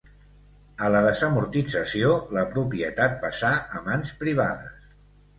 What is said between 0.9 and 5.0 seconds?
la desamortització, la propietat passà a mans privades.